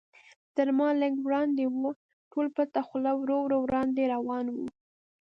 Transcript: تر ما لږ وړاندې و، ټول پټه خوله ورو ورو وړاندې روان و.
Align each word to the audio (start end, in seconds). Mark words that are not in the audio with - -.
تر 0.55 0.67
ما 0.77 0.89
لږ 1.01 1.13
وړاندې 1.25 1.63
و، 1.67 1.75
ټول 2.31 2.45
پټه 2.55 2.81
خوله 2.87 3.11
ورو 3.17 3.37
ورو 3.45 3.57
وړاندې 3.65 4.03
روان 4.13 4.45
و. 4.55 4.57